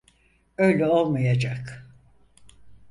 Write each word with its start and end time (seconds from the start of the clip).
Öyle 0.57 0.85
olmayacak. 0.87 1.87